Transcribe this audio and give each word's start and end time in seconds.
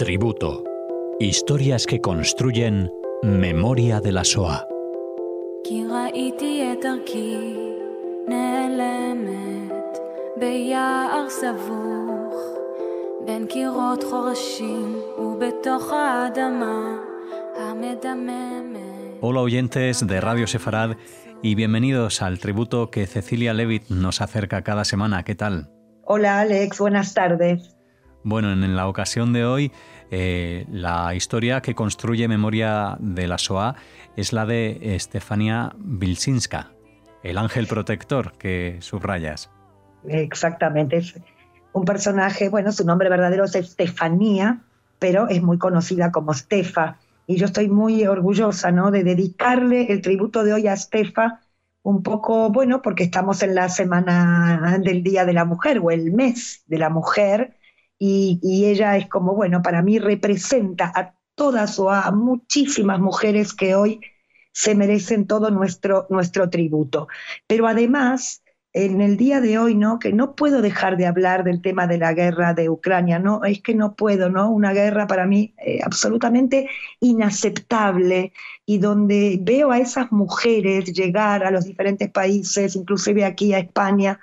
Tributo. 0.00 0.64
Historias 1.18 1.86
que 1.86 2.00
construyen 2.00 2.90
memoria 3.22 4.00
de 4.00 4.12
la 4.12 4.24
SOA. 4.24 4.66
Hola 19.20 19.40
oyentes 19.42 20.06
de 20.06 20.20
Radio 20.22 20.46
Sefarad 20.46 20.96
y 21.42 21.54
bienvenidos 21.54 22.22
al 22.22 22.38
tributo 22.38 22.90
que 22.90 23.06
Cecilia 23.06 23.52
Levitt 23.52 23.90
nos 23.90 24.22
acerca 24.22 24.62
cada 24.62 24.84
semana. 24.84 25.24
¿Qué 25.24 25.34
tal? 25.34 25.68
Hola 26.04 26.40
Alex, 26.40 26.78
buenas 26.78 27.12
tardes. 27.12 27.76
Bueno, 28.22 28.52
en 28.52 28.76
la 28.76 28.86
ocasión 28.86 29.32
de 29.32 29.44
hoy, 29.44 29.72
eh, 30.10 30.66
la 30.70 31.14
historia 31.14 31.60
que 31.60 31.74
construye 31.74 32.28
memoria 32.28 32.96
de 33.00 33.26
la 33.26 33.38
SOA 33.38 33.76
es 34.16 34.32
la 34.32 34.44
de 34.44 34.96
Stefania 34.98 35.72
Wilczynska, 35.78 36.72
el 37.22 37.38
ángel 37.38 37.66
protector 37.66 38.32
que 38.32 38.76
subrayas. 38.80 39.50
Exactamente, 40.06 40.98
es 40.98 41.14
un 41.72 41.84
personaje, 41.84 42.48
bueno, 42.48 42.72
su 42.72 42.84
nombre 42.84 43.08
verdadero 43.08 43.44
es 43.44 43.54
Estefanía, 43.54 44.60
pero 44.98 45.28
es 45.28 45.42
muy 45.42 45.58
conocida 45.58 46.10
como 46.10 46.34
Stefa. 46.34 46.98
Y 47.26 47.36
yo 47.36 47.46
estoy 47.46 47.68
muy 47.68 48.04
orgullosa, 48.06 48.72
¿no? 48.72 48.90
De 48.90 49.04
dedicarle 49.04 49.92
el 49.92 50.02
tributo 50.02 50.42
de 50.42 50.52
hoy 50.52 50.66
a 50.66 50.76
Stefa, 50.76 51.40
un 51.82 52.02
poco, 52.02 52.50
bueno, 52.50 52.82
porque 52.82 53.04
estamos 53.04 53.42
en 53.42 53.54
la 53.54 53.68
semana 53.68 54.78
del 54.82 55.02
Día 55.02 55.24
de 55.24 55.32
la 55.32 55.44
Mujer 55.44 55.78
o 55.82 55.90
el 55.90 56.12
mes 56.12 56.64
de 56.66 56.78
la 56.78 56.90
mujer, 56.90 57.56
y, 58.02 58.64
ella 58.64 58.96
es 58.96 59.08
como, 59.08 59.34
bueno, 59.34 59.60
para 59.62 59.82
mí 59.82 59.98
representa 59.98 60.90
a 60.94 61.14
todas 61.34 61.78
o 61.78 61.90
a 61.90 62.10
muchísimas 62.10 62.98
mujeres 62.98 63.52
que 63.52 63.74
hoy 63.74 64.00
se 64.52 64.74
merecen 64.74 65.26
todo 65.26 65.50
nuestro, 65.50 66.06
nuestro 66.08 66.48
tributo. 66.48 67.08
Pero 67.46 67.66
además, 67.66 68.42
en 68.72 69.02
el 69.02 69.18
día 69.18 69.42
de 69.42 69.58
hoy, 69.58 69.74
¿no? 69.74 69.98
Que 69.98 70.14
no 70.14 70.34
puedo 70.34 70.62
dejar 70.62 70.96
de 70.96 71.06
hablar 71.06 71.44
del 71.44 71.60
tema 71.60 71.86
de 71.86 71.98
la 71.98 72.14
guerra 72.14 72.54
de 72.54 72.70
Ucrania, 72.70 73.18
¿no? 73.18 73.44
Es 73.44 73.60
que 73.60 73.74
no 73.74 73.94
puedo, 73.94 74.30
¿no? 74.30 74.50
Una 74.50 74.72
guerra 74.72 75.06
para 75.06 75.26
mí 75.26 75.54
eh, 75.58 75.80
absolutamente 75.84 76.70
inaceptable 77.00 78.32
y 78.64 78.78
donde 78.78 79.38
veo 79.42 79.72
a 79.72 79.78
esas 79.78 80.10
mujeres 80.10 80.90
llegar 80.94 81.44
a 81.44 81.50
los 81.50 81.66
diferentes 81.66 82.10
países, 82.10 82.76
inclusive 82.76 83.26
aquí 83.26 83.52
a 83.52 83.58
España, 83.58 84.20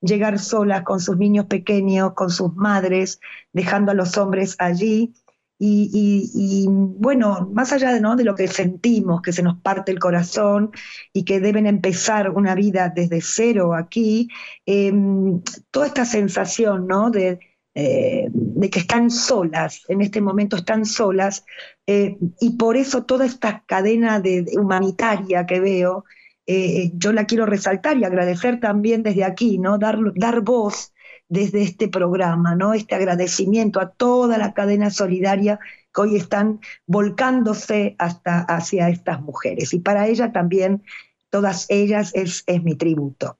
llegar 0.00 0.38
solas 0.38 0.82
con 0.82 1.00
sus 1.00 1.16
niños 1.16 1.46
pequeños, 1.46 2.14
con 2.14 2.30
sus 2.30 2.54
madres, 2.54 3.20
dejando 3.52 3.92
a 3.92 3.94
los 3.94 4.16
hombres 4.16 4.56
allí. 4.58 5.12
Y, 5.60 6.66
bueno, 6.68 7.50
más 7.52 7.72
allá 7.72 7.92
de, 7.92 8.24
lo 8.24 8.34
que 8.36 8.46
sentimos, 8.46 9.22
que 9.22 9.32
se 9.32 9.42
nos 9.42 9.60
parte 9.60 9.90
el 9.90 9.98
corazón 9.98 10.70
y 11.12 11.24
que 11.24 11.40
deben 11.40 11.66
empezar 11.66 12.30
una 12.30 12.54
vida 12.54 12.92
desde 12.94 13.20
cero 13.20 13.74
aquí, 13.74 14.28
em, 14.66 15.42
toda 15.72 15.88
esta 15.88 16.04
sensación 16.04 16.86
¿no? 16.86 17.10
de, 17.10 17.40
eh, 17.74 18.28
de, 18.30 18.70
que 18.70 18.80
están 18.80 19.08
solas, 19.08 19.82
en 19.88 20.00
este 20.00 20.20
momento 20.20 20.56
están 20.56 20.84
solas, 20.84 21.44
eh, 21.86 22.18
y 22.40 22.56
por 22.56 22.76
eso 22.76 23.04
toda 23.04 23.24
esta 23.24 23.62
cadena 23.66 24.20
de, 24.20 24.46
humanitaria 24.58 25.46
que 25.46 25.60
veo, 25.60 26.04
eh, 26.50 26.92
yo 26.94 27.12
la 27.12 27.26
quiero 27.26 27.44
resaltar 27.44 27.98
y 27.98 28.04
agradecer 28.04 28.58
también 28.58 29.02
desde 29.02 29.22
aquí, 29.22 29.58
¿no? 29.58 29.76
Dar, 29.76 29.98
dar 30.14 30.40
voz 30.40 30.94
desde 31.28 31.62
este 31.62 31.88
programa, 31.88 32.54
¿no? 32.54 32.72
Este 32.72 32.94
agradecimiento 32.94 33.80
a 33.80 33.90
toda 33.90 34.38
la 34.38 34.54
cadena 34.54 34.88
solidaria 34.88 35.60
que 35.94 36.00
hoy 36.00 36.16
están 36.16 36.60
volcándose 36.86 37.96
hasta 37.98 38.40
hacia 38.40 38.88
estas 38.88 39.20
mujeres. 39.20 39.74
Y 39.74 39.80
para 39.80 40.06
ella 40.06 40.32
también, 40.32 40.82
todas 41.28 41.66
ellas, 41.68 42.12
es, 42.14 42.44
es 42.46 42.62
mi 42.62 42.76
tributo. 42.76 43.38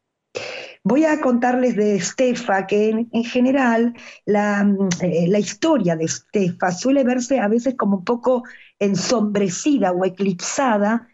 Voy 0.85 1.07
a 1.07 1.23
contarles 1.23 1.77
de 1.77 1.97
Estefa, 1.97 2.67
que 2.67 2.91
en, 2.91 3.25
general 3.25 3.95
la, 4.27 4.69
eh, 5.01 5.27
la, 5.29 5.39
historia 5.39 5.97
de 5.97 6.05
Estefa 6.05 6.73
suele 6.73 7.05
verse 7.05 7.41
a 7.41 7.49
veces 7.49 7.75
como 7.75 7.97
un 7.97 8.05
poco 8.05 8.45
ensombrecida 8.79 9.93
o 9.93 10.05
eclipsada 10.05 11.09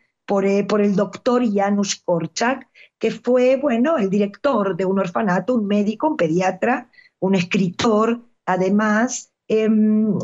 eh, 0.45 0.65
por, 0.65 0.81
el 0.81 0.97
doctor 0.97 1.43
Janusz 1.53 2.03
Korczak, 2.05 2.69
que 2.99 3.11
fue, 3.11 3.57
bueno, 3.57 3.99
el 3.99 4.11
director 4.11 4.77
de 4.77 4.85
un 4.85 4.99
orfanato, 4.99 5.55
un 5.55 5.67
médico, 5.67 6.09
un 6.09 6.17
pediatra, 6.17 6.91
un 7.21 7.35
escritor, 7.35 8.21
además. 8.47 9.31
Em, 9.47 10.17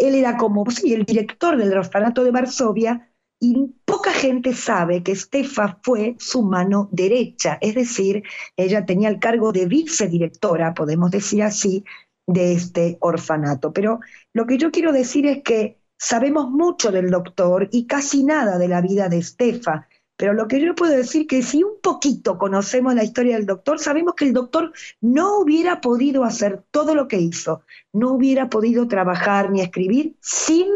él 0.00 0.14
era 0.14 0.36
como, 0.36 0.64
el 0.84 1.04
director 1.04 1.56
del 1.56 1.76
orfanato 1.76 2.24
de 2.24 2.32
Varsovia, 2.32 3.12
y 3.38 3.74
poca 3.84 4.12
gente 4.12 4.54
sabe 4.54 5.02
que 5.02 5.12
Estefa 5.12 5.78
fue 5.82 6.16
su 6.18 6.42
mano 6.42 6.88
derecha, 6.90 7.58
es 7.60 7.74
decir, 7.74 8.22
ella 8.56 8.86
tenía 8.86 9.10
el 9.10 9.18
cargo 9.18 9.52
de 9.52 9.66
vicedirectora, 9.66 10.72
podemos 10.72 11.10
decir 11.10 11.42
así, 11.42 11.84
de 12.26 12.52
este 12.54 12.96
orfanato. 13.00 13.72
Pero 13.72 14.00
lo 14.32 14.46
que 14.46 14.58
yo 14.58 14.70
quiero 14.70 14.92
decir 14.92 15.26
es 15.26 15.42
que 15.42 15.78
Sabemos 15.98 16.50
mucho 16.50 16.90
del 16.92 17.10
doctor 17.10 17.68
y 17.72 17.86
casi 17.86 18.24
nada 18.24 18.58
de 18.58 18.68
la 18.68 18.80
vida 18.80 19.08
de 19.08 19.18
Estefa, 19.18 19.88
pero 20.16 20.32
lo 20.32 20.48
que 20.48 20.60
yo 20.60 20.74
puedo 20.74 20.96
decir 20.96 21.22
es 21.22 21.28
que 21.28 21.42
si 21.42 21.62
un 21.62 21.80
poquito 21.82 22.38
conocemos 22.38 22.94
la 22.94 23.04
historia 23.04 23.36
del 23.36 23.46
doctor, 23.46 23.78
sabemos 23.78 24.14
que 24.14 24.24
el 24.24 24.32
doctor 24.32 24.72
no 25.00 25.38
hubiera 25.38 25.80
podido 25.80 26.24
hacer 26.24 26.64
todo 26.70 26.94
lo 26.94 27.06
que 27.06 27.18
hizo, 27.18 27.62
no 27.92 28.12
hubiera 28.12 28.48
podido 28.48 28.88
trabajar 28.88 29.50
ni 29.50 29.60
escribir 29.60 30.16
sin 30.20 30.66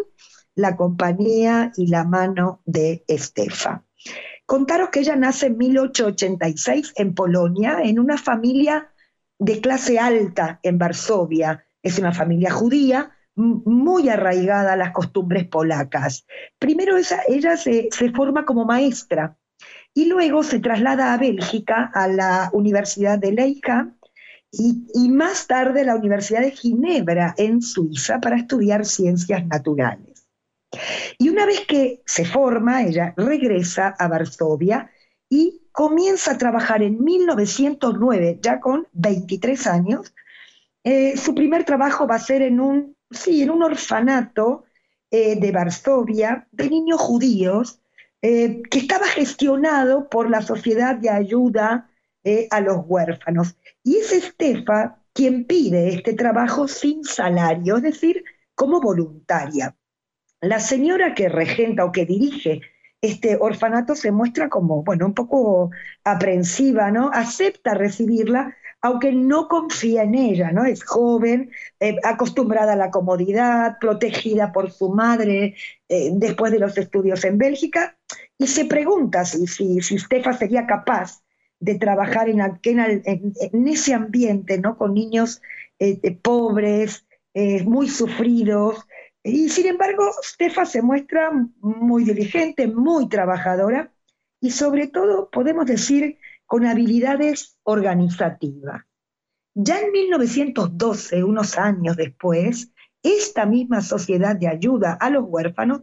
la 0.55 0.77
compañía 0.77 1.73
y 1.77 1.87
la 1.87 2.05
mano 2.05 2.61
de 2.67 3.05
Estefa. 3.09 3.85
Contaros 4.45 4.91
que 4.91 5.01
ella 5.01 5.17
nace 5.17 5.47
en 5.47 5.57
1886 5.57 6.93
en 6.97 7.15
Polonia, 7.15 7.79
en 7.83 7.99
una 7.99 8.19
familia 8.19 8.93
de 9.39 9.61
clase 9.61 9.99
alta 9.99 10.61
en 10.63 10.77
Varsovia. 10.77 11.65
Es 11.83 11.99
una 11.99 12.13
familia 12.13 12.51
judía, 12.51 13.13
muy 13.35 14.09
arraigada 14.09 14.73
a 14.73 14.77
las 14.77 14.93
costumbres 14.93 15.47
polacas. 15.47 16.27
Primero 16.59 16.97
ella, 16.97 17.57
se, 17.57 17.89
forma 18.15 18.45
como 18.45 18.65
maestra 18.65 19.37
y 19.95 20.07
luego 20.07 20.43
se 20.43 20.61
traslada 20.61 21.13
a 21.13 21.19
Bélgica, 21.19 21.91
a 21.95 22.09
la 22.09 22.51
Universidad 22.53 23.19
de 23.19 23.33
Leica, 23.33 23.95
y, 24.53 25.09
más 25.11 25.47
tarde 25.47 25.83
a 25.83 25.85
la 25.85 25.95
Universidad 25.95 26.41
de 26.41 26.51
Ginebra, 26.51 27.35
en 27.39 27.63
Suiza, 27.63 28.21
para 28.21 28.37
estudiar 28.37 28.85
ciencias 28.85 29.47
naturales. 29.47 30.27
Y 31.19 31.29
una 31.29 31.47
vez 31.47 31.67
que 31.67 32.03
se 32.05 32.25
forma, 32.25 32.83
ella 32.83 33.15
regresa 33.17 33.95
a 33.97 34.09
Varsovia 34.09 34.91
y 35.29 35.63
comienza 35.71 36.33
a 36.33 36.39
trabajar 36.39 36.83
en 36.83 37.03
1909, 37.03 38.41
ya 38.43 38.59
con 38.59 38.89
23 38.93 39.67
años. 39.69 40.13
Eh, 40.83 41.17
su 41.17 41.33
primer 41.35 41.65
trabajo 41.65 42.09
va 42.09 42.17
a 42.17 42.21
ser 42.21 42.43
en 42.43 42.59
un 42.59 42.97
sí, 43.11 43.43
en 43.43 43.51
un 43.51 43.63
orfanato 43.63 44.65
eh, 45.11 45.39
de 45.39 45.53
Varsovia 45.53 46.47
de 46.53 46.71
niños 46.71 47.01
judíos 47.01 47.81
eh, 48.23 48.63
que 48.71 48.79
estaba 48.79 49.07
gestionado 49.07 50.09
por 50.09 50.31
la 50.31 50.43
Sociedad 50.43 50.95
de 50.95 51.11
Ayuda 51.11 51.91
eh, 52.23 52.49
a 52.51 52.61
los 52.61 52.85
Huérfanos. 52.87 53.57
Y 53.83 53.97
es 53.97 54.13
Estefa 54.13 54.99
quien 55.13 55.45
pide 55.47 55.89
este 55.89 56.13
trabajo 56.15 56.69
sin 56.69 57.03
salario, 57.05 57.79
es 57.79 57.83
decir, 57.83 58.25
como 58.55 58.81
voluntaria. 58.81 59.77
La 60.41 60.61
señora 60.61 61.15
que 61.15 61.29
regenta 61.29 61.85
o 61.85 61.93
que 61.93 62.07
dirige 62.07 62.61
este 63.01 63.37
orfanato 63.41 63.95
se 63.95 64.13
muestra 64.13 64.49
como, 64.49 64.83
bueno, 64.83 65.07
un 65.07 65.15
poco 65.15 65.71
aprensiva, 66.05 66.91
¿no? 66.91 67.11
Acepta 67.13 67.75
recibirla, 67.75 68.55
aunque 68.83 69.13
no 69.13 69.49
confía 69.49 70.05
en 70.05 70.15
ella, 70.15 70.53
¿no? 70.53 70.65
Es 70.65 70.85
joven, 70.85 71.51
eh, 71.81 71.97
acostumbrada 72.03 72.73
a 72.73 72.77
la 72.77 72.91
comodidad, 72.91 73.79
protegida 73.79 74.53
por 74.53 74.71
su 74.71 74.91
madre 74.91 75.55
eh, 75.89 76.11
después 76.13 76.51
de 76.53 76.59
los 76.59 76.77
estudios 76.79 77.25
en 77.25 77.39
Bélgica, 77.39 77.99
y 78.39 78.47
se 78.47 78.65
pregunta 78.65 79.25
si, 79.25 79.47
si, 79.47 79.81
si 79.83 79.99
Stefa 79.99 80.33
sería 80.33 80.67
capaz 80.67 81.23
de 81.59 81.75
trabajar 81.75 82.31
en, 82.31 82.41
en, 82.63 83.69
ese 83.69 83.93
ambiente, 83.93 84.59
¿no? 84.59 84.79
Con 84.79 84.95
niños 84.95 85.43
eh, 85.79 86.17
pobres, 86.23 87.05
muy 87.65 87.89
sufridos, 87.89 88.87
y 89.23 89.51
sin 89.51 89.67
embargo, 89.67 90.11
Stefa 90.23 90.65
se 90.65 90.83
muestra 90.83 91.31
muy 91.61 92.05
diligente, 92.05 92.67
muy 92.67 93.09
trabajadora, 93.09 93.93
y 94.41 94.51
sobre 94.51 94.89
todo, 94.89 95.29
podemos 95.31 95.67
decir, 95.67 96.19
con 96.51 96.67
habilidades 96.67 97.57
organizativas. 97.63 98.83
Ya 99.55 99.79
en 99.79 99.93
1912, 99.93 101.23
unos 101.23 101.57
años 101.57 101.97
después, 101.97 102.73
esta 103.05 103.47
misma 103.47 103.83
sociedad 103.83 104.35
de 104.35 104.49
ayuda 104.49 104.95
a 104.95 105.11
los 105.11 105.27
huérfanos 105.29 105.83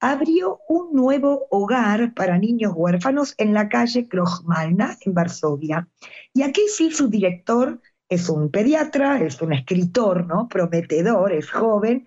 abrió 0.00 0.60
un 0.70 0.94
nuevo 0.94 1.46
hogar 1.50 2.14
para 2.14 2.38
niños 2.38 2.72
huérfanos 2.74 3.34
en 3.36 3.52
la 3.52 3.68
calle 3.68 4.08
Krojmalna, 4.08 4.96
en 5.02 5.12
Varsovia. 5.12 5.86
Y 6.32 6.44
aquí 6.44 6.62
sí 6.74 6.90
su 6.90 7.08
director 7.08 7.82
es 8.08 8.30
un 8.30 8.50
pediatra, 8.50 9.20
es 9.20 9.42
un 9.42 9.52
escritor, 9.52 10.26
¿no? 10.26 10.48
Prometedor, 10.48 11.34
es 11.34 11.50
joven, 11.50 12.06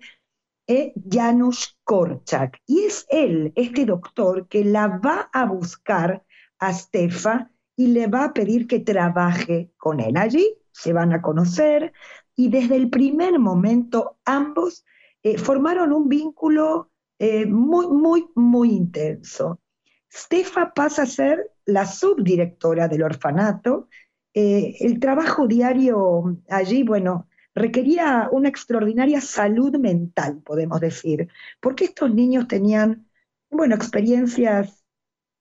es 0.66 0.90
Janusz 1.08 1.76
Korczak. 1.84 2.58
Y 2.66 2.80
es 2.86 3.06
él, 3.08 3.52
este 3.54 3.84
doctor, 3.84 4.48
que 4.48 4.64
la 4.64 4.88
va 4.88 5.30
a 5.32 5.44
buscar 5.44 6.24
a 6.58 6.72
Stefa 6.72 7.52
y 7.80 7.86
le 7.86 8.08
va 8.08 8.24
a 8.24 8.32
pedir 8.34 8.66
que 8.66 8.80
trabaje 8.80 9.72
con 9.78 10.00
él. 10.00 10.18
Allí 10.18 10.46
se 10.70 10.92
van 10.92 11.14
a 11.14 11.22
conocer 11.22 11.94
y 12.36 12.50
desde 12.50 12.76
el 12.76 12.90
primer 12.90 13.38
momento 13.38 14.18
ambos 14.26 14.84
eh, 15.22 15.38
formaron 15.38 15.90
un 15.94 16.06
vínculo 16.06 16.90
eh, 17.18 17.46
muy, 17.46 17.88
muy, 17.88 18.26
muy 18.34 18.72
intenso. 18.72 19.60
Stefa 20.12 20.74
pasa 20.74 21.04
a 21.04 21.06
ser 21.06 21.52
la 21.64 21.86
subdirectora 21.86 22.86
del 22.86 23.02
orfanato. 23.02 23.88
Eh, 24.34 24.76
el 24.80 25.00
trabajo 25.00 25.46
diario 25.46 26.36
allí, 26.50 26.82
bueno, 26.82 27.28
requería 27.54 28.28
una 28.30 28.50
extraordinaria 28.50 29.22
salud 29.22 29.74
mental, 29.78 30.42
podemos 30.44 30.82
decir, 30.82 31.28
porque 31.60 31.86
estos 31.86 32.12
niños 32.14 32.46
tenían, 32.46 33.08
bueno, 33.50 33.74
experiencias 33.74 34.79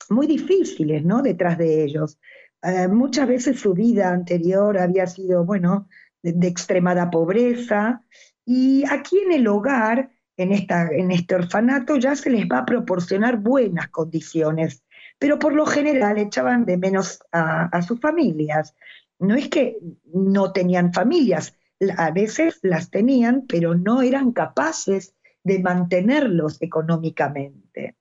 muy 0.09 0.27
difíciles, 0.27 1.03
¿no? 1.03 1.21
Detrás 1.21 1.57
de 1.57 1.83
ellos. 1.83 2.19
Eh, 2.61 2.87
muchas 2.87 3.27
veces 3.27 3.59
su 3.59 3.73
vida 3.73 4.11
anterior 4.11 4.77
había 4.77 5.07
sido, 5.07 5.45
bueno, 5.45 5.87
de, 6.21 6.47
extremada 6.47 7.09
pobreza, 7.09 8.03
y 8.45 8.83
aquí 8.89 9.19
en 9.19 9.31
el 9.31 9.47
hogar, 9.47 10.11
en, 10.37 10.51
esta, 10.51 10.89
en 10.89 11.11
este 11.11 11.35
orfanato, 11.35 11.97
ya 11.97 12.15
se 12.15 12.29
les 12.29 12.45
va 12.45 12.59
a 12.59 12.65
proporcionar 12.65 13.37
buenas 13.37 13.89
condiciones, 13.89 14.83
pero 15.17 15.37
por 15.37 15.53
lo 15.53 15.65
general 15.65 16.17
echaban 16.17 16.65
de 16.65 16.77
menos 16.77 17.19
a, 17.31 17.65
a 17.65 17.81
sus 17.81 17.99
familias. 17.99 18.75
No 19.19 19.35
es 19.35 19.49
que 19.49 19.77
no 20.13 20.51
tenían 20.53 20.93
familias, 20.93 21.55
a 21.97 22.11
veces 22.11 22.59
las 22.61 22.89
tenían, 22.89 23.45
pero 23.47 23.75
no 23.75 24.01
eran 24.01 24.31
capaces 24.31 25.15
de 25.43 25.59
mantenerlos 25.59 26.61
económicamente. 26.61 27.95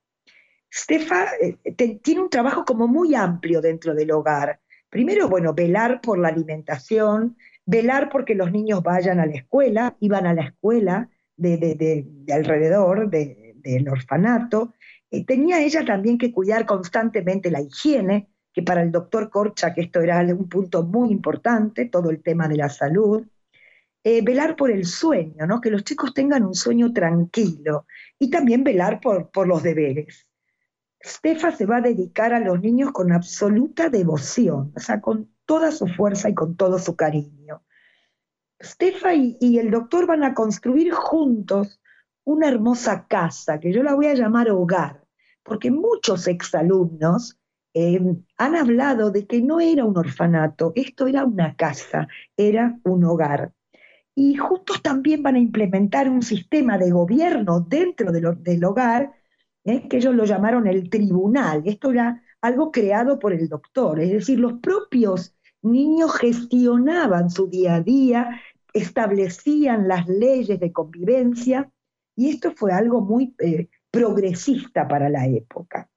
Stefa 0.72 1.26
eh, 1.40 1.98
tiene 2.02 2.20
un 2.20 2.30
trabajo 2.30 2.64
como 2.64 2.86
muy 2.86 3.14
amplio 3.14 3.60
dentro 3.60 3.94
del 3.94 4.10
hogar. 4.10 4.60
Primero, 4.90 5.28
bueno, 5.28 5.54
velar 5.54 6.00
por 6.00 6.18
la 6.18 6.28
alimentación, 6.28 7.36
velar 7.66 8.08
porque 8.10 8.34
los 8.34 8.50
niños 8.50 8.82
vayan 8.82 9.20
a 9.20 9.26
la 9.26 9.34
escuela, 9.34 9.96
iban 10.00 10.26
a 10.26 10.34
la 10.34 10.42
escuela 10.44 11.10
de, 11.36 12.06
alrededor 12.32 13.10
del 13.10 13.88
orfanato. 13.88 14.74
Eh, 15.10 15.24
tenía 15.24 15.60
ella 15.60 15.84
también 15.84 16.18
que 16.18 16.32
cuidar 16.32 16.66
constantemente 16.66 17.50
la 17.50 17.60
higiene, 17.60 18.28
que 18.52 18.62
para 18.62 18.82
el 18.82 18.90
doctor 18.90 19.30
Corcha, 19.30 19.74
que 19.74 19.82
esto 19.82 20.00
era 20.00 20.20
un 20.20 20.48
punto 20.48 20.82
muy 20.82 21.10
importante, 21.10 21.86
todo 21.86 22.10
el 22.10 22.22
tema 22.22 22.48
de 22.48 22.56
la 22.56 22.68
salud. 22.68 23.26
Eh, 24.04 24.22
velar 24.22 24.56
por 24.56 24.70
el 24.70 24.86
sueño, 24.86 25.46
¿no? 25.46 25.60
que 25.60 25.70
los 25.70 25.84
chicos 25.84 26.14
tengan 26.14 26.44
un 26.44 26.54
sueño 26.54 26.92
tranquilo 26.92 27.86
y 28.18 28.30
también 28.30 28.64
velar 28.64 29.00
por, 29.00 29.30
por 29.30 29.46
los 29.46 29.62
deberes. 29.62 30.27
Stefa 31.04 31.52
se 31.52 31.66
va 31.66 31.76
a 31.76 31.80
dedicar 31.80 32.32
a 32.32 32.40
los 32.40 32.60
niños 32.60 32.92
con 32.92 33.12
absoluta 33.12 33.88
devoción, 33.88 34.72
o 34.76 34.80
sea, 34.80 35.00
con 35.00 35.30
toda 35.46 35.70
su 35.70 35.86
fuerza 35.86 36.28
y 36.28 36.34
con 36.34 36.56
todo 36.56 36.78
su 36.78 36.96
cariño. 36.96 37.62
Stefa 38.60 39.14
y, 39.14 39.58
el 39.58 39.70
doctor 39.70 40.06
van 40.06 40.24
a 40.24 40.34
construir 40.34 40.92
juntos 40.92 41.80
una 42.24 42.48
hermosa 42.48 43.06
casa, 43.06 43.60
que 43.60 43.72
yo 43.72 43.82
la 43.82 43.94
voy 43.94 44.06
a 44.06 44.14
llamar 44.14 44.50
hogar, 44.50 45.04
porque 45.44 45.70
muchos 45.70 46.26
exalumnos 46.26 47.38
eh, 47.72 48.00
han 48.36 48.56
hablado 48.56 49.10
de 49.10 49.26
que 49.26 49.40
no 49.40 49.60
era 49.60 49.84
un 49.84 49.96
orfanato, 49.96 50.72
esto 50.74 51.06
era 51.06 51.24
una 51.24 51.54
casa, 51.54 52.08
era 52.36 52.78
un 52.82 53.04
hogar. 53.04 53.52
Y 54.14 54.34
juntos 54.34 54.82
también 54.82 55.22
van 55.22 55.36
a 55.36 55.38
implementar 55.38 56.10
un 56.10 56.22
sistema 56.22 56.76
de 56.76 56.90
gobierno 56.90 57.60
dentro 57.60 58.10
del 58.10 58.64
hogar 58.64 59.12
¿eh? 59.68 59.86
que 59.88 59.98
ellos 59.98 60.14
lo 60.14 60.24
llamaron 60.24 60.66
el 60.66 60.88
tribunal. 60.88 61.62
Esto 61.66 61.90
era 61.90 62.22
algo 62.40 62.70
creado 62.70 63.18
por 63.18 63.32
el 63.32 63.48
doctor, 63.48 64.00
es 64.00 64.12
decir, 64.12 64.38
los 64.38 64.54
propios 64.54 65.34
niños 65.62 66.14
gestionaban 66.16 67.30
su 67.30 67.48
día 67.48 67.76
a 67.76 67.80
día, 67.80 68.40
establecían 68.72 69.88
las 69.88 70.06
leyes 70.08 70.60
de 70.60 70.72
convivencia 70.72 71.70
y 72.14 72.30
esto 72.30 72.52
fue 72.52 72.72
algo 72.72 73.00
muy 73.00 73.34
eh, 73.38 73.68
progresista 73.90 74.86
para 74.86 75.08
la 75.08 75.26
época. 75.26 75.90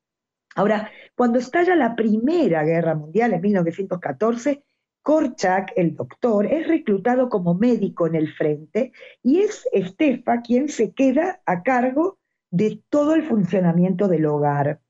Ahora, 0.55 0.89
cuando 1.15 1.39
estalla 1.39 1.75
la 1.75 1.95
Primera 1.95 2.63
Guerra 2.63 2.95
Mundial 2.95 3.33
en 3.33 3.41
1914, 3.41 4.63
Korchak, 5.03 5.73
el 5.75 5.95
doctor, 5.95 6.45
es 6.45 6.67
reclutado 6.67 7.29
como 7.29 7.53
médico 7.55 8.05
en 8.07 8.15
el 8.15 8.33
frente 8.33 8.91
y 9.23 9.39
es 9.39 9.67
Estefa 9.71 10.41
quien 10.41 10.69
se 10.69 10.93
queda 10.93 11.41
a 11.45 11.63
cargo 11.63 12.19
de 12.51 12.83
todo 12.89 13.15
el 13.15 13.23
funcionamiento 13.23 14.07
del 14.07 14.25
hogar. 14.25 14.81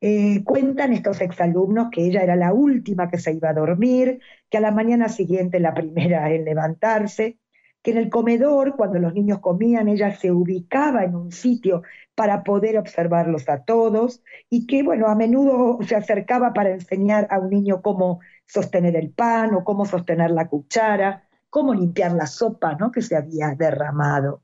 Eh, 0.00 0.44
cuentan 0.44 0.92
estos 0.92 1.20
exalumnos 1.22 1.88
que 1.90 2.04
ella 2.04 2.22
era 2.22 2.36
la 2.36 2.52
última 2.52 3.08
que 3.08 3.18
se 3.18 3.32
iba 3.32 3.50
a 3.50 3.54
dormir, 3.54 4.20
que 4.50 4.58
a 4.58 4.60
la 4.60 4.72
mañana 4.72 5.08
siguiente 5.08 5.60
la 5.60 5.72
primera 5.72 6.30
en 6.30 6.44
levantarse, 6.44 7.38
que 7.82 7.92
en 7.92 7.98
el 7.98 8.10
comedor, 8.10 8.76
cuando 8.76 8.98
los 8.98 9.14
niños 9.14 9.38
comían, 9.38 9.88
ella 9.88 10.14
se 10.14 10.32
ubicaba 10.32 11.04
en 11.04 11.14
un 11.14 11.32
sitio 11.32 11.82
para 12.14 12.42
poder 12.42 12.78
observarlos 12.78 13.48
a 13.48 13.64
todos 13.64 14.22
y 14.50 14.66
que, 14.66 14.82
bueno, 14.82 15.06
a 15.06 15.14
menudo 15.14 15.78
se 15.82 15.94
acercaba 15.96 16.52
para 16.52 16.70
enseñar 16.70 17.26
a 17.30 17.38
un 17.38 17.50
niño 17.50 17.82
cómo 17.82 18.20
sostener 18.46 18.96
el 18.96 19.10
pan 19.10 19.54
o 19.54 19.64
cómo 19.64 19.84
sostener 19.86 20.30
la 20.30 20.48
cuchara, 20.48 21.28
cómo 21.50 21.74
limpiar 21.74 22.12
la 22.12 22.26
sopa 22.26 22.74
¿no? 22.74 22.90
que 22.90 23.02
se 23.02 23.16
había 23.16 23.54
derramado 23.54 24.42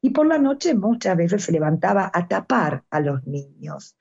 y 0.00 0.10
por 0.10 0.26
la 0.26 0.38
noche 0.38 0.74
muchas 0.74 1.16
veces 1.16 1.44
se 1.44 1.52
levantaba 1.52 2.10
a 2.12 2.28
tapar 2.28 2.84
a 2.90 3.00
los 3.00 3.26
niños. 3.26 3.96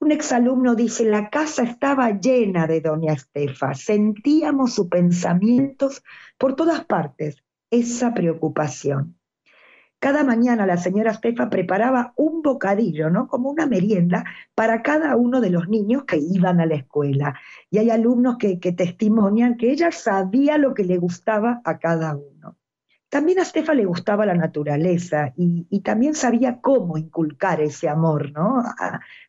Un 0.00 0.12
exalumno 0.12 0.74
dice, 0.74 1.04
la 1.04 1.30
casa 1.30 1.62
estaba 1.62 2.10
llena 2.10 2.66
de 2.66 2.80
doña 2.80 3.14
Estefa, 3.14 3.74
sentíamos 3.74 4.74
sus 4.74 4.88
pensamientos 4.88 6.02
por 6.36 6.56
todas 6.56 6.84
partes, 6.84 7.42
esa 7.70 8.12
preocupación. 8.12 9.16
Cada 9.98 10.22
mañana 10.22 10.66
la 10.66 10.76
señora 10.76 11.12
Estefa 11.12 11.48
preparaba 11.48 12.12
un 12.16 12.42
bocadillo, 12.42 13.08
¿no? 13.08 13.26
Como 13.26 13.48
una 13.48 13.66
merienda 13.66 14.26
para 14.54 14.82
cada 14.82 15.16
uno 15.16 15.40
de 15.40 15.48
los 15.48 15.68
niños 15.68 16.04
que 16.04 16.18
iban 16.18 16.60
a 16.60 16.66
la 16.66 16.74
escuela. 16.74 17.40
Y 17.70 17.78
hay 17.78 17.88
alumnos 17.88 18.36
que, 18.36 18.60
que 18.60 18.72
testimonian 18.72 19.56
que 19.56 19.70
ella 19.70 19.90
sabía 19.90 20.58
lo 20.58 20.74
que 20.74 20.84
le 20.84 20.98
gustaba 20.98 21.62
a 21.64 21.78
cada 21.78 22.14
uno. 22.14 22.58
También 23.14 23.38
a 23.38 23.44
Stefa 23.44 23.74
le 23.74 23.84
gustaba 23.84 24.26
la 24.26 24.34
naturaleza 24.34 25.32
y, 25.36 25.80
también 25.82 26.16
sabía 26.16 26.60
cómo 26.60 26.98
inculcar 26.98 27.60
ese 27.60 27.88
amor 27.88 28.32
¿no? 28.32 28.60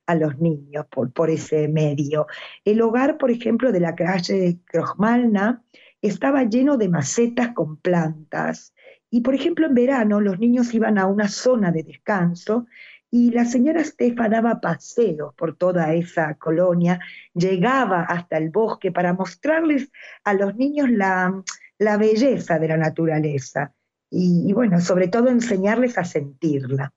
a, 0.08 0.16
los 0.16 0.40
niños 0.40 0.88
por, 0.88 1.30
ese 1.30 1.68
medio. 1.68 2.26
El 2.64 2.82
hogar, 2.82 3.20
por 3.20 3.30
ejemplo, 3.30 3.72
de 3.72 3.82
la 3.82 3.94
calle 3.94 4.58
Krojmalna 4.66 5.62
estaba 6.02 6.46
lleno 6.46 6.78
de 6.78 6.90
macetas 6.90 7.50
con 7.54 7.78
plantas. 7.78 8.74
Y, 9.12 9.22
por 9.22 9.36
ejemplo, 9.36 9.68
en 9.68 9.76
verano 9.76 10.20
los 10.20 10.40
niños 10.40 10.74
iban 10.74 10.98
a 10.98 11.06
una 11.06 11.28
zona 11.28 11.72
de 11.72 11.84
descanso 11.84 12.66
y 13.12 13.30
la 13.30 13.46
señora 13.46 13.84
Stefa 13.84 14.30
daba 14.30 14.62
paseos 14.62 15.36
por 15.36 15.58
toda 15.58 15.94
esa 15.94 16.34
colonia, 16.40 17.00
llegaba 17.36 18.02
hasta 18.02 18.40
el 18.40 18.50
bosque 18.50 18.92
para 18.92 19.14
mostrarles 19.14 19.92
a 20.24 20.34
los 20.34 20.56
niños 20.56 20.90
la, 20.90 21.44
la 21.78 21.98
belleza 21.98 22.60
de 22.60 22.68
la 22.68 22.78
naturaleza 22.78 23.74
y, 24.10 24.54
bueno, 24.54 24.80
sobre 24.80 25.08
todo 25.08 25.30
enseñarles 25.30 25.98
a 25.98 26.06
sentirla. 26.06 26.94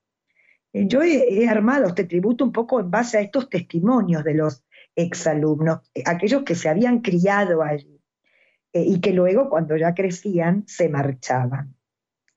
Eh, 0.72 0.86
yo 0.86 1.02
he, 1.02 1.48
armado 1.48 1.86
este 1.86 2.04
tributo 2.04 2.44
un 2.44 2.52
poco 2.52 2.80
en 2.80 2.90
base 2.90 3.18
a 3.18 3.20
estos 3.20 3.48
testimonios 3.48 4.22
de 4.22 4.34
los 4.34 4.64
exalumnos, 4.94 5.80
eh, 5.94 6.02
aquellos 6.06 6.42
que 6.42 6.54
se 6.54 6.68
habían 6.68 7.00
criado 7.00 7.62
allí 7.62 8.00
eh, 8.72 8.84
y 8.86 9.00
que 9.00 9.12
luego 9.12 9.48
cuando 9.48 9.76
ya 9.76 9.94
crecían 9.94 10.64
se 10.66 10.88
marchaban. 10.88 11.74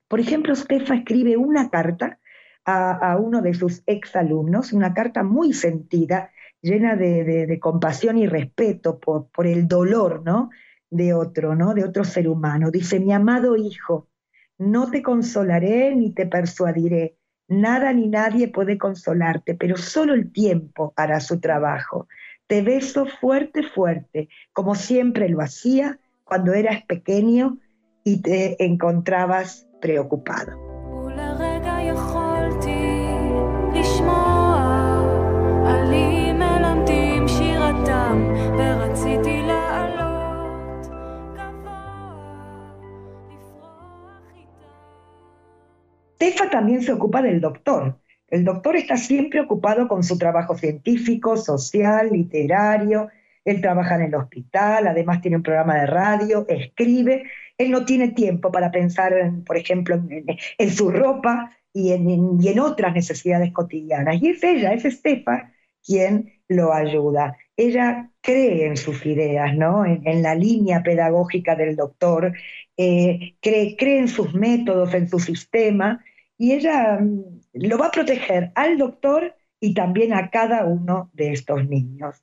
Por 0.08 0.20
ejemplo, 0.20 0.54
Stefa 0.54 0.94
escribe 0.94 1.36
una 1.36 1.70
carta 1.70 2.18
a, 2.64 3.16
uno 3.18 3.42
de 3.42 3.54
sus 3.54 3.82
exalumnos, 3.86 4.72
una 4.72 4.94
carta 4.94 5.24
muy 5.24 5.52
sentida, 5.52 6.30
llena 6.60 6.94
de, 6.94 7.58
compasión 7.60 8.18
y 8.18 8.26
respeto 8.26 9.00
por, 9.00 9.28
por, 9.30 9.48
el 9.48 9.66
dolor 9.66 10.22
¿no? 10.24 10.50
De 10.92 11.14
otro, 11.14 11.56
¿no? 11.56 11.74
de 11.74 11.84
otro 11.84 12.04
ser 12.04 12.28
humano. 12.28 12.70
Dice, 12.70 13.00
mi 13.00 13.12
amado 13.12 13.56
hijo, 13.56 14.08
no 14.58 14.90
te 14.90 15.02
consolaré 15.02 15.96
ni 15.96 16.12
te 16.12 16.26
persuadiré. 16.26 17.16
Nada 17.48 17.92
ni 17.92 18.08
nadie 18.08 18.48
puede 18.48 18.78
consolarte, 18.78 19.54
pero 19.54 19.76
solo 19.76 20.14
el 20.14 20.30
tiempo 20.30 20.92
hará 20.96 21.20
su 21.20 21.40
trabajo. 21.40 22.06
Te 22.46 22.62
beso 22.62 23.06
fuerte, 23.06 23.62
fuerte, 23.62 24.28
como 24.52 24.74
siempre 24.74 25.28
lo 25.28 25.40
hacía 25.40 25.98
cuando 26.24 26.52
eras 26.52 26.82
pequeño 26.84 27.58
y 28.04 28.20
te 28.20 28.62
encontrabas 28.64 29.66
preocupado. 29.80 30.71
Stefa 46.22 46.50
también 46.50 46.82
se 46.82 46.92
ocupa 46.92 47.20
del 47.20 47.40
doctor. 47.40 47.98
El 48.28 48.44
doctor 48.44 48.76
está 48.76 48.96
siempre 48.96 49.40
ocupado 49.40 49.88
con 49.88 50.04
su 50.04 50.16
trabajo 50.18 50.56
científico, 50.56 51.36
social, 51.36 52.10
literario. 52.12 53.08
Él 53.44 53.60
trabaja 53.60 53.96
en 53.96 54.02
el 54.02 54.14
hospital, 54.14 54.86
además 54.86 55.20
tiene 55.20 55.38
un 55.38 55.42
programa 55.42 55.80
de 55.80 55.86
radio, 55.86 56.46
escribe. 56.48 57.24
Él 57.58 57.72
no 57.72 57.84
tiene 57.84 58.10
tiempo 58.10 58.52
para 58.52 58.70
pensar, 58.70 59.12
en, 59.14 59.42
por 59.42 59.56
ejemplo, 59.56 60.00
en, 60.58 60.70
su 60.70 60.92
ropa 60.92 61.50
y 61.72 61.90
en, 61.90 62.58
otras 62.60 62.94
necesidades 62.94 63.52
cotidianas. 63.52 64.22
Y 64.22 64.28
es 64.28 64.44
ella, 64.44 64.72
es 64.74 64.84
Estefa, 64.84 65.50
quien 65.84 66.34
lo 66.46 66.72
ayuda. 66.72 67.36
Ella 67.56 68.10
cree 68.20 68.66
en 68.66 68.76
sus 68.76 69.04
ideas, 69.06 69.56
¿no? 69.56 69.84
en, 69.84 70.22
la 70.22 70.36
línea 70.36 70.84
pedagógica 70.84 71.56
del 71.56 71.74
doctor, 71.74 72.32
eh, 72.76 73.34
cree 73.40 73.98
en 73.98 74.06
sus 74.06 74.32
métodos, 74.34 74.94
en 74.94 75.08
su 75.08 75.18
sistema, 75.18 76.00
y 76.42 76.54
ella 76.54 76.98
mm, 77.00 77.22
lo 77.52 77.78
va 77.78 77.86
a 77.86 77.90
proteger 77.92 78.50
al 78.56 78.76
doctor 78.76 79.36
y 79.60 79.74
también 79.74 80.12
a 80.12 80.28
cada 80.28 80.64
uno 80.64 81.08
de 81.12 81.30
estos 81.30 81.68
niños. 81.68 82.16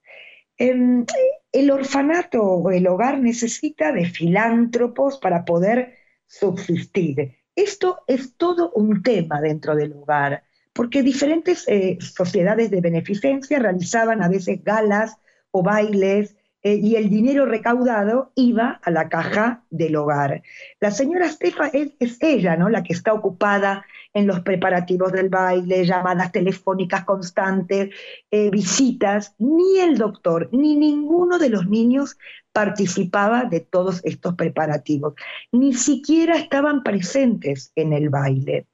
Em, 0.57 1.05
el 1.53 1.71
orfanato 1.71 2.43
o 2.43 2.69
el 2.69 2.85
hogar 2.87 3.17
necesita 3.21 3.93
de 3.93 4.03
filántropos 4.03 5.19
para 5.19 5.45
poder 5.45 5.93
subsistir. 6.27 7.37
Esto 7.55 8.01
es 8.07 8.35
todo 8.35 8.73
un 8.73 9.03
tema 9.03 9.39
dentro 9.39 9.73
del 9.73 9.93
hogar 9.93 10.43
porque 10.73 11.01
diferentes 11.01 11.65
eh, 11.69 11.97
sociedades 12.01 12.71
de 12.71 12.81
beneficencia 12.81 13.57
realizaban 13.57 14.21
a 14.21 14.27
veces 14.27 14.61
galas 14.65 15.15
o 15.51 15.63
bailes 15.63 16.35
eh, 16.61 16.75
y 16.75 16.95
el 16.95 17.09
dinero 17.09 17.45
recaudado 17.45 18.31
iba 18.35 18.81
a 18.83 18.91
la 18.91 19.07
caja 19.07 19.63
del 19.69 19.95
hogar. 19.95 20.43
La 20.81 20.91
señora 20.91 21.27
Estefa 21.27 21.67
es, 21.67 22.17
ella, 22.19 22.57
¿no? 22.57 22.69
La 22.69 22.83
que 22.83 22.93
está 22.93 23.13
ocupada 23.13 23.85
en 24.13 24.27
los 24.27 24.41
preparativos 24.41 25.11
del 25.13 25.29
baile, 25.29 25.85
llamadas 25.85 26.31
telefónicas 26.31 27.05
constantes, 27.05 27.95
eh, 28.31 28.49
visitas. 28.49 29.35
Ni 29.37 29.79
el 29.79 29.97
doctor 29.97 30.49
ni 30.51 30.75
ninguno 30.75 31.39
de 31.39 31.49
los 31.49 31.67
niños 31.67 32.17
participaba 32.51 33.45
de 33.45 33.61
todos 33.61 34.01
estos 34.03 34.35
preparativos. 34.35 35.13
Ni 35.53 35.73
siquiera 35.73 36.35
estaban 36.35 36.83
presentes 36.83 37.71
en 37.75 37.93
el 37.93 38.09
baile 38.09 38.67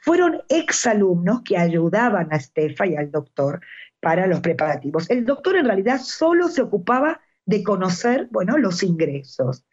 fueron 0.00 0.42
exalumnos 0.48 1.42
que 1.42 1.56
ayudaban 1.58 2.32
a 2.32 2.36
Estefa 2.36 2.86
y 2.86 2.96
al 2.96 3.10
doctor 3.10 3.60
para 4.00 4.26
los 4.26 4.40
preparativos. 4.40 5.08
El 5.10 5.24
doctor 5.24 5.56
en 5.56 5.66
realidad 5.66 6.00
solo 6.02 6.48
se 6.48 6.62
ocupaba 6.62 7.20
de 7.44 7.62
conocer, 7.62 8.28
bueno, 8.30 8.58
los 8.58 8.82
ingresos. 8.82 9.64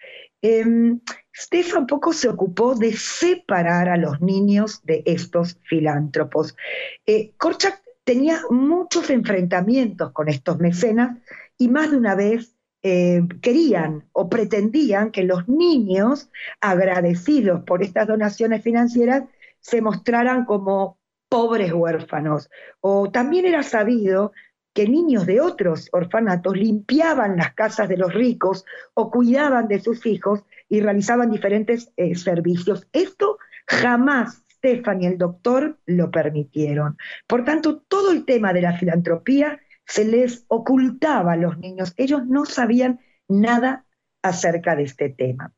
Eh, 0.41 0.65
Stefan 1.35 1.87
poco 1.87 2.13
se 2.13 2.29
ocupó 2.29 2.75
de 2.75 2.93
separar 2.93 3.89
a 3.89 3.97
los 3.97 4.21
niños 4.21 4.81
de 4.83 5.03
estos 5.05 5.59
filántropos. 5.63 6.55
Eh, 7.05 7.33
Korchak 7.37 7.81
tenía 8.03 8.41
muchos 8.49 9.09
enfrentamientos 9.09 10.11
con 10.11 10.29
estos 10.29 10.59
mecenas 10.59 11.17
y 11.57 11.67
más 11.69 11.91
de 11.91 11.97
una 11.97 12.15
vez 12.15 12.55
eh, 12.83 13.21
querían 13.41 14.05
o 14.13 14.29
pretendían 14.29 15.11
que 15.11 15.23
los 15.23 15.47
niños, 15.47 16.29
agradecidos 16.61 17.63
por 17.63 17.83
estas 17.83 18.07
donaciones 18.07 18.63
financieras, 18.63 19.23
se 19.59 19.81
mostraran 19.81 20.45
como 20.45 20.96
pobres 21.29 21.73
huérfanos. 21.73 22.49
O 22.81 23.09
también 23.11 23.45
era 23.45 23.63
sabido 23.63 24.31
que 24.73 24.87
niños 24.87 25.25
de 25.25 25.41
otros 25.41 25.89
orfanatos 25.91 26.55
limpiaban 26.55 27.37
las 27.37 27.53
casas 27.53 27.89
de 27.89 27.97
los 27.97 28.13
ricos 28.13 28.63
o 28.93 29.09
cuidaban 29.09 29.67
de 29.67 29.79
sus 29.79 30.05
hijos 30.05 30.43
y 30.69 30.81
realizaban 30.81 31.31
diferentes 31.31 31.91
eh, 31.97 32.15
servicios. 32.15 32.87
Esto 32.93 33.39
jamás 33.65 34.43
Stefan 34.51 35.01
y 35.01 35.07
el 35.07 35.17
doctor 35.17 35.79
lo 35.85 36.11
permitieron. 36.11 36.97
Por 37.27 37.43
tanto, 37.43 37.79
todo 37.87 38.11
el 38.11 38.25
tema 38.25 38.53
de 38.53 38.61
la 38.61 38.77
filantropía 38.77 39.59
se 39.85 40.05
les 40.05 40.45
ocultaba 40.47 41.33
a 41.33 41.37
los 41.37 41.57
niños. 41.57 41.93
Ellos 41.97 42.25
no 42.27 42.45
sabían 42.45 42.99
nada 43.27 43.85
acerca 44.21 44.75
de 44.75 44.83
este 44.83 45.09
tema. 45.09 45.53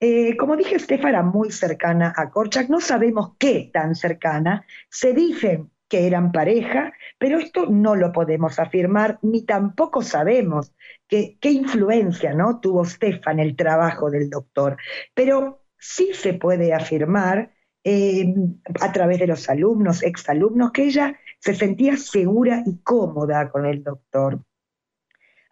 Eh, 0.00 0.36
como 0.36 0.56
dije, 0.56 0.76
Estefa 0.76 1.08
era 1.08 1.22
muy 1.22 1.50
cercana 1.50 2.12
a 2.16 2.30
Korchak, 2.30 2.68
no 2.68 2.80
sabemos 2.80 3.32
qué 3.38 3.70
tan 3.72 3.94
cercana, 3.94 4.64
se 4.88 5.12
dicen 5.12 5.70
que 5.88 6.06
eran 6.06 6.32
pareja, 6.32 6.92
pero 7.18 7.38
esto 7.38 7.66
no 7.66 7.96
lo 7.96 8.12
podemos 8.12 8.58
afirmar, 8.58 9.18
ni 9.22 9.44
tampoco 9.44 10.02
sabemos 10.02 10.72
qué 11.08 11.38
influencia 11.42 12.34
¿no? 12.34 12.60
tuvo 12.60 12.84
Estefa 12.84 13.32
en 13.32 13.40
el 13.40 13.56
trabajo 13.56 14.10
del 14.10 14.28
doctor. 14.30 14.76
Pero 15.14 15.64
sí 15.78 16.10
se 16.14 16.34
puede 16.34 16.74
afirmar 16.74 17.52
eh, 17.84 18.34
a 18.80 18.92
través 18.92 19.18
de 19.18 19.26
los 19.26 19.48
alumnos, 19.48 20.02
exalumnos, 20.02 20.72
que 20.72 20.84
ella 20.84 21.18
se 21.38 21.54
sentía 21.54 21.96
segura 21.96 22.62
y 22.66 22.78
cómoda 22.82 23.50
con 23.50 23.64
el 23.66 23.82
doctor. 23.82 24.42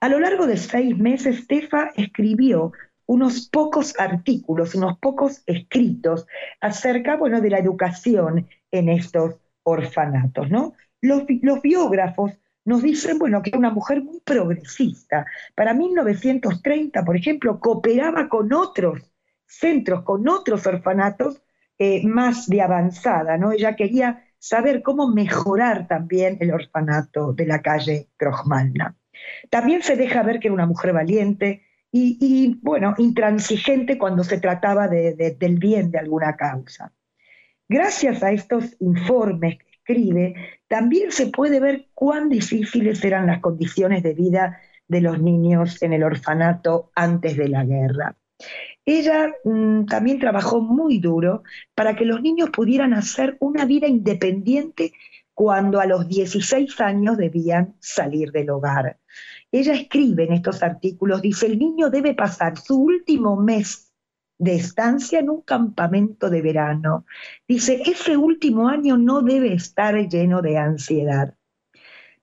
A 0.01 0.09
lo 0.09 0.21
largo 0.21 0.47
de 0.47 0.59
seis 0.59 0.97
meses, 0.99 1.39
Estefa 1.39 1.93
escribió 1.97 2.73
unos 3.07 3.49
pocos 3.49 3.99
artículos, 3.99 4.75
unos 4.75 4.99
pocos 4.99 5.43
escritos 5.47 6.27
acerca, 6.61 7.17
bueno, 7.17 7.41
de 7.41 7.51
la 7.51 7.59
educación 7.59 8.49
en 8.71 8.89
estos 8.89 9.37
orfanatos, 9.63 10.51
¿no? 10.51 10.75
Los, 11.01 11.25
los 11.43 11.63
biógrafos 11.63 12.33
nos 12.65 12.83
dicen, 12.83 13.19
bueno, 13.19 13.43
que 13.43 13.57
una 13.57 13.71
mujer 13.71 14.03
muy 14.03 14.21
progresista. 14.21 15.25
Para 15.55 15.73
1930, 15.73 17.05
por 17.05 17.17
ejemplo, 17.17 17.61
cooperaba 17.61 18.29
con 18.29 18.53
otros 18.53 19.01
centros, 19.47 20.03
con 20.03 20.29
otros 20.29 20.67
orfanatos 20.67 21.41
eh, 21.79 22.05
más 22.07 22.49
de 22.49 22.63
avanzada, 22.63 23.37
¿no? 23.39 23.53
Ella 23.53 23.77
quería 23.77 24.25
saber 24.39 24.83
cómo 24.83 25.09
mejorar 25.09 25.87
también 25.87 26.39
el 26.41 26.53
orfanato 26.53 27.33
de 27.33 27.47
la 27.47 27.63
calle 27.63 28.09
Krojmalna. 28.17 28.97
También 29.51 29.83
se 29.83 29.97
deja 29.97 30.23
ver 30.23 30.41
que 30.41 30.49
era 30.49 30.55
una 30.55 30.67
mujer 30.67 30.93
valiente, 30.93 31.66
y, 32.21 32.59
bueno, 32.63 32.95
intransigente 32.99 33.99
cuando 33.99 34.25
se 34.25 34.39
trataba 34.39 34.89
del 34.89 35.59
bien 35.59 35.91
de 35.91 35.99
alguna 35.99 36.37
causa. 36.37 36.93
Gracias 37.69 38.23
a 38.23 38.33
estos 38.33 38.77
informes 38.81 39.59
que 39.59 39.67
escribe, 39.71 40.35
también 40.69 41.11
se 41.11 41.29
puede 41.29 41.61
ver 41.61 41.87
cuán 41.95 42.29
difíciles 42.29 43.05
eran 43.05 43.27
las 43.27 43.41
condiciones 43.41 44.03
de 44.03 44.15
vida 44.15 44.61
de 44.89 45.01
los 45.01 45.21
niños 45.21 45.83
en 45.83 45.93
el 45.93 46.05
orfanato 46.05 46.91
antes 46.95 47.37
de 47.37 47.49
la 47.49 47.65
guerra. 47.65 48.17
Ella 48.85 49.33
mm, 49.45 49.87
también 49.87 50.19
trabajó 50.19 50.61
muy 50.61 50.99
duro 50.99 51.43
para 51.75 51.97
que 51.97 52.05
los 52.05 52.21
niños 52.21 52.51
pudieran 52.51 52.95
hacer 52.95 53.37
una 53.41 53.65
vida 53.65 53.89
independiente 53.89 54.93
cuando 55.35 55.81
a 55.81 55.87
los 55.87 56.09
16 56.09 56.81
años 56.81 57.17
debían 57.17 57.75
salir 57.81 58.33
del 58.33 58.51
hogar. 58.51 58.99
Ella 59.59 59.73
escribe 59.73 60.25
en 60.25 60.35
estos 60.35 60.63
artículos, 60.63 61.23
dice, 61.23 61.47
el 61.47 61.59
niño 61.59 61.89
debe 61.89 62.13
pasar 62.13 62.59
su 62.59 62.77
último 62.77 63.37
mes 63.37 63.91
de 64.37 64.55
estancia 64.55 65.19
en 65.19 65.31
un 65.31 65.41
campamento 65.41 66.29
de 66.29 66.43
verano. 66.43 67.07
Dice, 67.49 67.81
ese 67.87 68.19
último 68.19 68.69
año 68.69 68.99
no 68.99 69.23
debe 69.23 69.55
estar 69.55 69.95
lleno 70.11 70.43
de 70.43 70.59
ansiedad. 70.59 71.35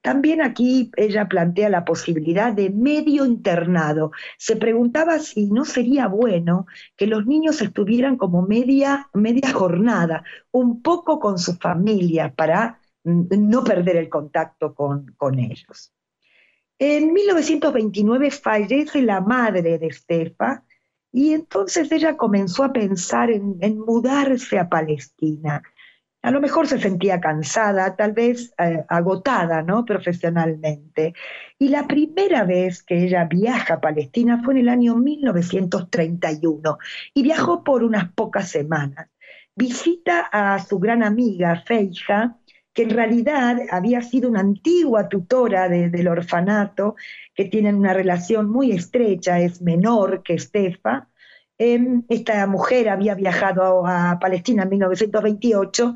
También 0.03 0.43
aquí 0.43 0.91
ella 0.95 1.27
plantea 1.27 1.69
la 1.69 1.85
posibilidad 1.85 2.53
de 2.53 2.69
medio 2.69 3.25
internado. 3.25 4.11
Se 4.37 4.55
preguntaba 4.55 5.17
si 5.17 5.49
no 5.49 5.65
sería 5.65 6.05
bueno 6.05 6.67
que 6.95 7.07
los 7.07 7.25
niños 7.25 7.63
estuvieran 7.63 8.15
como 8.15 8.43
media, 8.43 9.09
media 9.15 9.51
jornada, 9.51 10.23
un 10.51 10.83
poco 10.83 11.19
con 11.19 11.39
su 11.39 11.55
familia, 11.55 12.31
para 12.35 12.79
mm, 13.03 13.49
no 13.49 13.63
perder 13.63 13.95
el 13.95 14.09
contacto 14.09 14.75
con, 14.75 15.15
con 15.17 15.39
ellos. 15.39 15.91
En 16.85 17.13
1929 17.13 18.29
fallece 18.29 19.01
la 19.03 19.21
madre 19.21 19.79
de 19.79 19.87
Estefa 19.87 20.65
y 21.13 21.31
entonces 21.31 21.89
ella 21.93 22.17
comenzó 22.17 22.65
a 22.65 22.73
pensar 22.73 23.31
en, 23.31 23.79
mudarse 23.79 24.59
a 24.59 24.67
Palestina. 24.67 25.63
A 26.21 26.31
lo 26.31 26.41
mejor 26.41 26.67
se 26.67 26.81
sentía 26.81 27.21
cansada, 27.21 27.95
tal 27.95 28.11
vez 28.11 28.53
eh, 28.57 28.83
agotada 28.89 29.61
¿no? 29.61 29.85
profesionalmente. 29.85 31.13
Y 31.57 31.69
la 31.69 31.87
primera 31.87 32.43
vez 32.43 32.83
que 32.83 33.05
ella 33.05 33.29
viaja 33.29 33.75
a 33.75 33.79
Palestina 33.79 34.41
fue 34.43 34.55
en 34.55 34.59
el 34.59 34.67
año 34.67 34.97
1931 34.97 36.77
y 37.13 37.23
viajó 37.23 37.63
por 37.63 37.85
unas 37.85 38.11
pocas 38.11 38.49
semanas. 38.49 39.07
Visita 39.55 40.19
a 40.19 40.59
su 40.59 40.79
gran 40.79 41.01
amiga 41.01 41.63
Feija, 41.65 42.39
que 42.73 42.83
en 42.83 42.89
realidad 42.89 43.57
había 43.71 44.01
sido 44.01 44.29
una 44.29 44.39
antigua 44.39 45.07
tutora 45.07 45.69
del 45.69 46.07
orfanato, 46.07 46.95
que 47.35 47.45
tienen 47.45 47.75
una 47.75 47.93
relación 47.93 48.49
muy 48.49 48.71
estrecha, 48.71 49.39
es 49.39 49.61
menor 49.61 50.23
que 50.23 50.33
Estefa. 50.33 51.07
Em, 51.57 52.03
esta 52.09 52.45
mujer 52.47 52.89
había 52.89 53.15
viajado 53.15 53.85
a 53.85 54.17
Palestina 54.19 54.63
en 54.63 54.69
1928 54.69 55.95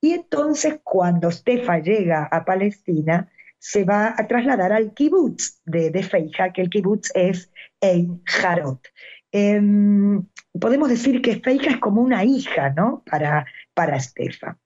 y 0.00 0.12
entonces 0.12 0.80
cuando 0.82 1.28
Estefa 1.28 1.78
llega 1.78 2.24
a 2.24 2.44
Palestina, 2.44 3.30
se 3.58 3.84
va 3.84 4.14
a 4.16 4.26
trasladar 4.26 4.72
al 4.72 4.94
kibutz 4.94 5.60
de, 5.64 5.90
de 5.90 6.02
Feija, 6.02 6.52
que 6.52 6.62
el 6.62 6.70
kibutz 6.70 7.10
es 7.14 7.50
Ein 7.80 8.22
Harot. 8.42 8.80
Em, 9.32 10.24
podemos 10.60 10.88
decir 10.88 11.22
que 11.22 11.40
Feija 11.40 11.70
es 11.70 11.78
como 11.78 12.02
una 12.02 12.24
hija, 12.24 12.70
¿no? 12.70 13.02
Para, 13.10 13.46
para 13.74 13.96
Estefa. 13.96 14.58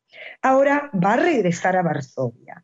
Ahora 0.42 0.90
va 0.92 1.14
a 1.14 1.16
regresar 1.16 1.76
a 1.76 1.82
Varsovia. 1.82 2.62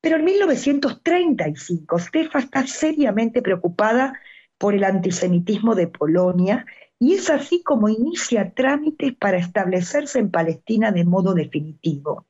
Pero 0.00 0.16
en 0.16 0.24
1935 0.24 1.96
Estefa 1.96 2.38
está 2.38 2.66
seriamente 2.66 3.42
preocupada 3.42 4.18
por 4.58 4.74
el 4.74 4.84
antisemitismo 4.84 5.74
de 5.74 5.88
Polonia 5.88 6.64
y 6.98 7.14
es 7.14 7.30
así 7.30 7.62
como 7.62 7.88
inicia 7.88 8.52
trámites 8.54 9.14
para 9.16 9.38
establecerse 9.38 10.18
en 10.18 10.30
Palestina 10.30 10.92
de 10.92 11.04
modo 11.04 11.32
definitivo. 11.34 12.26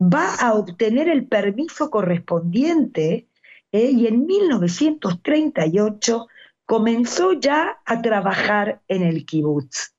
Va 0.00 0.34
a 0.36 0.54
obtener 0.54 1.08
el 1.08 1.26
permiso 1.26 1.90
correspondiente 1.90 3.26
eh, 3.72 3.90
y 3.90 4.06
en 4.06 4.24
1938 4.26 6.28
comenzó 6.64 7.32
ya 7.32 7.80
a 7.84 8.00
trabajar 8.00 8.80
en 8.88 9.02
el 9.02 9.26
kibutz. 9.26 9.94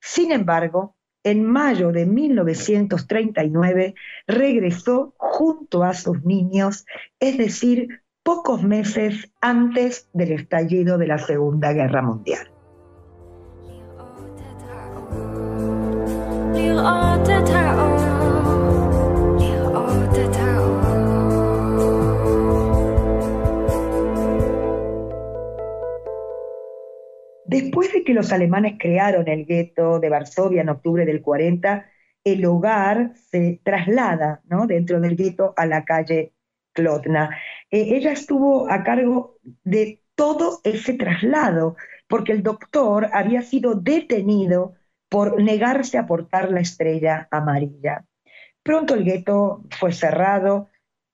Sin 0.00 0.32
embargo, 0.32 0.96
en 1.24 1.44
mayo 1.44 1.92
de 1.92 2.06
1939 2.06 3.94
regresó 4.26 5.14
junto 5.16 5.84
a 5.84 5.94
sus 5.94 6.24
niños, 6.24 6.84
es 7.20 7.38
decir, 7.38 8.02
pocos 8.22 8.62
meses 8.62 9.30
antes 9.40 10.08
del 10.12 10.32
estallido 10.32 10.98
de 10.98 11.06
la 11.06 11.18
Segunda 11.18 11.72
Guerra 11.72 12.02
Mundial. 12.02 12.48
Después 27.52 27.92
de 27.92 28.02
que 28.04 28.14
los 28.14 28.32
alemanes 28.32 28.74
crearon 28.78 29.28
el 29.28 29.46
gueto 29.46 30.00
de 30.00 30.08
Varsovia 30.08 30.62
en 30.62 30.70
octubre 30.70 31.04
del 31.04 31.22
40, 31.22 31.86
el 32.24 32.44
hogar 32.44 33.12
se 33.14 33.60
traslada 33.62 34.40
¿no? 34.44 34.66
dentro 34.66 35.00
del 35.00 35.16
gueto 35.16 35.54
a 35.56 35.66
la 35.66 35.84
calle 35.84 36.32
Klotna. 36.72 37.36
Eh, 37.70 37.96
ella 37.96 38.12
estuvo 38.12 38.70
a 38.70 38.82
cargo 38.82 39.38
de 39.64 40.02
todo 40.14 40.60
ese 40.64 40.94
traslado, 40.94 41.76
porque 42.06 42.32
el 42.32 42.42
doctor 42.42 43.08
había 43.12 43.42
sido 43.42 43.74
detenido 43.74 44.74
por 45.08 45.42
negarse 45.42 45.98
a 45.98 46.06
portar 46.06 46.50
la 46.50 46.60
estrella 46.60 47.28
amarilla. 47.30 48.06
Pronto 48.62 48.94
el 48.94 49.04
gueto 49.04 49.64
fue 49.78 49.92
cerrado, 49.92 50.68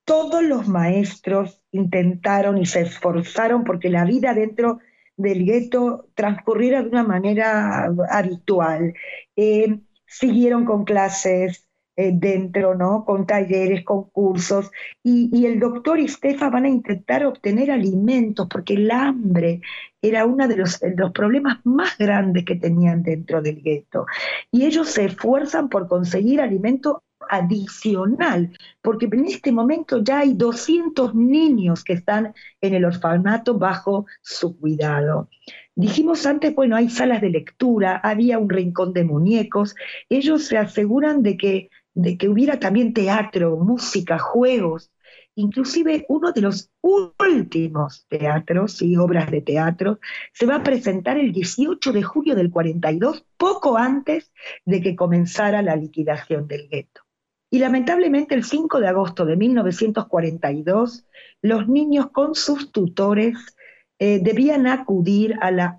todos 0.05 0.43
los 0.43 0.69
maestros 0.69 1.63
intentaron 1.71 2.59
y 2.59 2.67
se 2.67 2.81
esforzaron 2.81 3.65
porque 3.65 3.91
la 3.91 4.05
vida 4.05 4.35
dentro 4.35 4.79
del 5.19 5.45
gueto 5.45 6.09
transcurriera 6.15 6.83
de 6.83 6.89
una 6.89 7.03
manera 7.03 7.93
habitual. 8.11 8.95
Eh, 9.37 9.81
siguieron 10.07 10.65
con 10.65 10.85
clases 10.85 11.69
eh, 12.01 12.13
dentro, 12.15 12.77
¿no? 12.77 13.05
Con 13.05 13.27
talleres, 13.27 13.85
con 13.85 14.05
cursos, 14.11 14.71
y, 15.03 15.45
el 15.47 15.59
doctor 15.59 15.99
y 15.99 16.05
Estefa 16.05 16.49
van 16.49 16.65
a 16.65 16.69
intentar 16.69 17.27
obtener 17.27 17.73
alimentos, 17.73 18.47
porque 18.49 18.75
el 18.75 18.89
hambre 18.93 19.63
era 20.01 20.25
uno 20.25 20.47
de 20.47 20.57
los, 20.59 20.81
problemas 21.13 21.59
más 21.65 21.99
grandes 21.99 22.45
que 22.45 22.55
tenían 22.55 23.03
dentro 23.03 23.43
del 23.43 23.61
gueto. 23.63 24.07
Y 24.53 24.65
ellos 24.65 24.89
se 24.91 25.07
esfuerzan 25.07 25.69
por 25.69 25.89
conseguir 25.89 26.41
alimento 26.41 27.03
adicional, 27.31 28.57
porque 28.83 29.07
en 29.07 29.27
este 29.27 29.53
momento 29.53 30.03
ya 30.03 30.21
hay 30.21 30.35
200 30.35 31.15
niños 31.15 31.85
que 31.85 31.95
están 31.95 32.35
en 32.61 32.75
el 32.75 32.85
orfanato 32.85 33.59
bajo 33.59 34.07
su 34.23 34.59
cuidado. 34.59 35.29
Dijimos 35.75 36.27
antes, 36.27 36.55
bueno, 36.55 36.77
hay 36.77 36.91
salas 36.91 37.21
de 37.21 37.31
lectura, 37.31 38.01
había 38.03 38.39
un 38.39 38.51
rincón 38.51 38.93
de 38.93 39.05
muñecos, 39.05 39.77
ellos 40.09 40.45
se 40.45 40.59
aseguran 40.59 41.23
de 41.23 41.37
que, 41.37 41.71
de 41.95 42.19
que 42.19 42.29
hubiera 42.29 42.59
también 42.59 42.93
teatro, 42.93 43.57
música, 43.57 44.19
juegos, 44.19 44.91
inclusive 45.39 46.05
uno 46.09 46.33
de 46.33 46.41
los 46.41 46.73
últimos 46.81 48.07
teatros 48.09 48.83
y 48.83 48.97
obras 48.97 49.31
de 49.31 49.41
teatro 49.41 50.01
se 50.33 50.47
va 50.47 50.57
a 50.57 50.63
presentar 50.65 51.17
el 51.17 51.33
18 51.33 51.93
de 51.93 52.03
julio 52.03 52.35
del 52.35 52.51
42, 52.51 53.25
poco 53.37 53.79
antes 53.79 54.33
de 54.65 54.81
que 54.81 54.97
comenzara 54.97 55.63
la 55.63 55.77
liquidación 55.77 56.49
del 56.49 56.69
gueto. 56.69 57.08
Y 57.51 57.59
lamentablemente 57.59 58.35
el 58.35 58.45
5 58.45 58.81
de 58.81 58.89
agosto 58.89 59.25
de 59.25 59.37
1942, 59.37 61.07
los 61.43 61.69
niños 61.69 62.11
con 62.11 62.35
sus 62.35 62.73
tutores 62.73 63.57
eh, 64.01 64.21
debían 64.23 64.67
acudir 64.67 65.37
a 65.41 65.51
la 65.51 65.79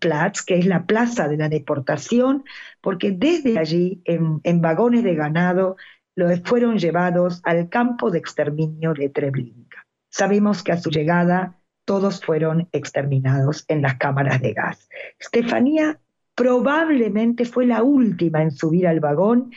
Platz, 0.00 0.42
que 0.42 0.58
es 0.58 0.66
la 0.66 0.84
plaza 0.84 1.28
de 1.28 1.36
la 1.36 1.48
deportación, 1.48 2.44
porque 2.80 3.12
desde 3.12 3.58
allí, 3.58 4.02
en, 4.04 4.60
vagones 4.60 5.04
de 5.04 5.14
ganado, 5.14 5.76
los 6.16 6.40
fueron 6.40 6.78
llevados 6.78 7.40
al 7.44 7.68
campo 7.68 8.10
de 8.10 8.18
exterminio 8.18 8.94
de 8.94 9.08
Treblinka. 9.10 9.86
Sabemos 10.10 10.62
que 10.62 10.72
a 10.72 10.76
su 10.76 10.90
llegada 10.90 11.58
todos 11.84 12.20
fueron 12.20 12.68
exterminados 12.72 13.64
en 13.68 13.82
las 13.82 13.96
cámaras 13.96 14.40
de 14.40 14.52
gas. 14.54 14.88
Estefanía 15.18 16.00
probablemente 16.34 17.44
fue 17.44 17.66
la 17.66 17.82
última 17.82 18.42
en 18.42 18.50
subir 18.50 18.88
al 18.88 19.00
vagón 19.00 19.52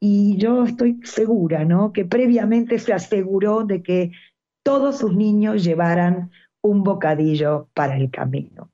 y 0.00 0.36
yo 0.36 0.64
estoy 0.64 1.00
segura, 1.04 1.64
¿no? 1.64 1.92
Que 1.92 2.04
previamente 2.04 2.78
se 2.78 2.92
aseguró 2.92 3.64
de 3.64 3.82
que 3.82 4.12
todos 4.62 4.98
sus 4.98 5.14
niños 5.14 5.64
llevaran 5.64 6.30
un 6.62 6.82
bocadillo 6.82 7.68
para 7.74 7.96
el 7.96 8.10
camino. 8.10 8.70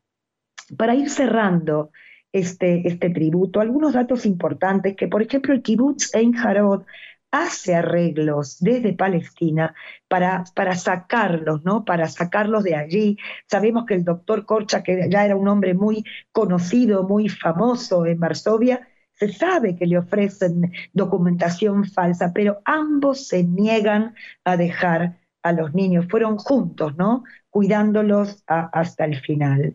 Para 0.76 0.94
ir 0.94 1.10
cerrando 1.10 1.90
este, 2.32 2.86
este 2.88 3.10
tributo, 3.10 3.60
algunos 3.60 3.94
datos 3.94 4.26
importantes, 4.26 4.96
que 4.96 5.08
por 5.08 5.22
ejemplo 5.22 5.54
el 5.54 5.62
kibbutz 5.62 6.14
Ein 6.14 6.36
Harod 6.36 6.82
hace 7.30 7.74
arreglos 7.74 8.58
desde 8.60 8.92
Palestina 8.92 9.74
para, 10.08 10.44
para 10.54 10.76
sacarlos, 10.76 11.64
¿no? 11.64 11.84
Para 11.84 12.08
sacarlos 12.08 12.62
de 12.62 12.76
allí. 12.76 13.18
Sabemos 13.48 13.86
que 13.86 13.94
el 13.94 14.04
doctor 14.04 14.46
Korcha, 14.46 14.82
que 14.82 15.08
ya 15.10 15.24
era 15.24 15.36
un 15.36 15.48
hombre 15.48 15.74
muy 15.74 16.04
conocido, 16.32 17.02
muy 17.02 17.28
famoso 17.28 18.06
en 18.06 18.20
Varsovia, 18.20 18.86
se 19.14 19.32
sabe 19.32 19.76
que 19.76 19.86
le 19.86 19.98
ofrecen 19.98 20.72
documentación 20.92 21.84
falsa, 21.84 22.32
pero 22.32 22.60
ambos 22.64 23.28
se 23.28 23.44
niegan 23.44 24.14
a 24.44 24.56
dejar 24.56 25.18
a 25.42 25.52
los 25.52 25.74
niños. 25.74 26.06
Fueron 26.08 26.36
juntos, 26.36 26.96
¿no? 26.96 27.24
Cuidándolos 27.50 28.42
hasta 28.46 29.04
el 29.04 29.20
final. 29.20 29.74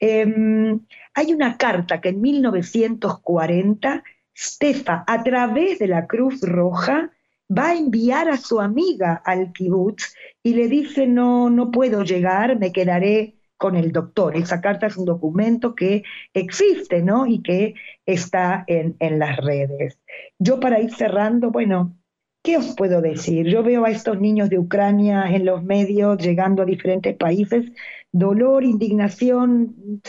Em, 0.00 0.80
hay 1.14 1.32
una 1.32 1.56
carta 1.56 2.00
que 2.00 2.08
en 2.08 2.20
1940 2.20 4.02
Stefa, 4.36 5.04
a 5.06 5.22
través 5.22 5.78
de 5.78 5.86
la 5.86 6.06
Cruz 6.06 6.40
Roja, 6.40 7.10
va 7.50 7.68
a 7.68 7.76
enviar 7.76 8.28
a 8.28 8.36
su 8.36 8.60
amiga 8.60 9.20
al 9.24 9.52
kibutz 9.52 10.14
y 10.42 10.54
le 10.54 10.68
dice, 10.68 11.06
no, 11.06 11.50
no 11.50 11.70
puedo 11.70 12.04
llegar, 12.04 12.58
me 12.58 12.72
quedaré 12.72 13.39
con 13.60 13.76
el 13.76 13.92
doctor. 13.92 14.36
Esa 14.36 14.62
carta 14.62 14.86
es 14.86 14.96
un 14.96 15.04
documento 15.04 15.74
que 15.74 16.02
existe, 16.32 17.02
¿no? 17.02 17.26
Y 17.26 17.42
que 17.42 17.74
está 18.06 18.64
en, 18.66 18.96
las 19.18 19.36
redes. 19.36 19.98
Yo 20.38 20.60
para 20.60 20.80
ir 20.80 20.94
cerrando, 20.94 21.50
bueno, 21.50 21.94
¿qué 22.42 22.56
os 22.56 22.74
puedo 22.74 23.02
decir? 23.02 23.46
Yo 23.48 23.62
veo 23.62 23.84
a 23.84 23.90
estos 23.90 24.18
niños 24.18 24.48
de 24.48 24.58
Ucrania 24.58 25.26
en 25.28 25.44
los 25.44 25.62
medios 25.62 26.16
llegando 26.22 26.62
a 26.62 26.64
diferentes 26.64 27.14
países, 27.16 27.70
dolor, 28.10 28.64
indignación, 28.64 30.00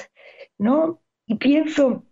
¿no? 0.58 1.02
Y 1.26 1.36
pienso, 1.36 2.06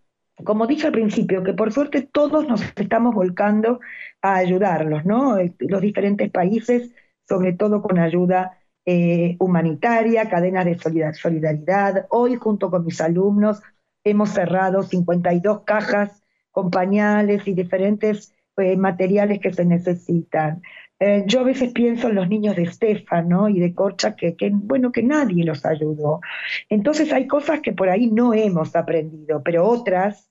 como 0.44 0.66
dije 0.66 0.88
al 0.88 0.92
principio, 0.92 1.42
que 1.42 1.54
por 1.54 1.72
suerte 1.72 2.02
todos 2.02 2.46
nos 2.46 2.60
estamos 2.76 3.14
volcando 3.14 3.80
a 4.20 4.34
ayudarlos, 4.36 5.06
¿no? 5.06 5.38
Los 5.58 5.80
diferentes 5.80 6.30
países, 6.30 6.92
sobre 7.26 7.54
todo 7.54 7.80
con 7.80 7.98
ayuda 7.98 8.59
eh, 8.86 9.36
humanitaria, 9.38 10.28
cadenas 10.28 10.64
de 10.64 10.78
solidaridad. 11.14 12.06
Hoy, 12.10 12.36
junto 12.36 12.70
con 12.70 12.84
mis 12.84 13.00
alumnos, 13.00 13.62
hemos 14.04 14.30
cerrado 14.30 14.82
52 14.82 15.62
cajas 15.64 16.22
con 16.50 16.70
pañales 16.70 17.46
y 17.46 17.54
diferentes 17.54 18.34
eh, 18.56 18.76
materiales 18.76 19.40
que 19.40 19.52
se 19.52 19.64
necesitan. 19.64 20.62
Eh, 20.98 21.24
yo 21.26 21.40
a 21.40 21.44
veces 21.44 21.72
pienso 21.72 22.08
en 22.08 22.16
los 22.16 22.28
niños 22.28 22.56
de 22.56 22.64
Estefano 22.64 23.48
y 23.48 23.58
de 23.58 23.74
Corcha 23.74 24.14
que, 24.16 24.36
que, 24.36 24.50
bueno, 24.52 24.92
que 24.92 25.02
nadie 25.02 25.44
los 25.44 25.64
ayudó. 25.64 26.20
Entonces 26.68 27.12
hay 27.12 27.26
cosas 27.26 27.60
que 27.60 27.72
por 27.72 27.88
ahí 27.88 28.08
no 28.10 28.34
hemos 28.34 28.76
aprendido, 28.76 29.42
pero 29.42 29.66
otras 29.66 30.30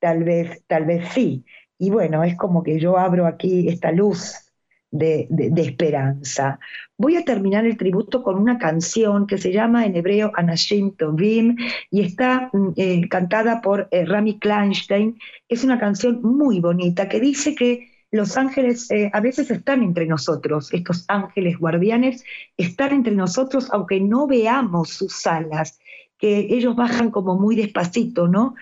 tal 0.00 0.24
vez, 0.24 0.64
tal 0.66 0.84
vez 0.86 1.08
sí. 1.10 1.44
Y 1.78 1.90
bueno, 1.90 2.24
es 2.24 2.36
como 2.36 2.62
que 2.62 2.78
yo 2.80 2.98
abro 2.98 3.26
aquí 3.26 3.68
esta 3.68 3.92
luz 3.92 4.49
de, 4.90 5.28
esperanza. 5.56 6.58
Voy 6.96 7.16
a 7.16 7.24
terminar 7.24 7.64
el 7.64 7.76
tributo 7.76 8.22
con 8.22 8.36
una 8.36 8.58
canción 8.58 9.26
que 9.26 9.38
se 9.38 9.52
llama 9.52 9.86
en 9.86 9.96
hebreo 9.96 10.32
Anashim 10.34 10.96
Tovim 10.96 11.56
y 11.90 12.02
está 12.02 12.50
mm, 12.52 12.72
eh, 12.76 13.08
cantada 13.08 13.60
por 13.60 13.88
eh, 13.90 14.04
Rami 14.04 14.38
Kleinstein. 14.38 15.18
Es 15.48 15.64
una 15.64 15.78
canción 15.78 16.20
muy 16.22 16.60
bonita 16.60 17.08
que 17.08 17.20
dice 17.20 17.54
que 17.54 17.88
los 18.10 18.36
ángeles 18.36 18.90
eh, 18.90 19.10
a 19.12 19.20
veces 19.20 19.50
están 19.50 19.82
entre 19.84 20.06
nosotros, 20.06 20.72
estos 20.74 21.04
ángeles 21.06 21.58
guardianes 21.58 22.24
están 22.56 22.92
entre 22.92 23.14
nosotros 23.14 23.68
aunque 23.70 24.00
no 24.00 24.26
veamos 24.26 24.90
sus 24.90 25.26
alas 25.28 25.78
que 26.18 26.48
ellos 26.50 26.76
bajan 26.76 27.10
como 27.10 27.38
muy 27.38 27.56
despacito, 27.56 28.28
¿no? 28.28 28.54